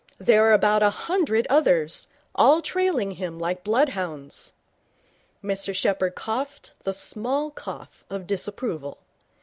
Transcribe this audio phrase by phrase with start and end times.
[0.17, 4.51] There are about a hundred others, all trailing him like bloodhounds.'
[5.43, 8.97] Mr Sheppherd coughed the small cough of disapproval.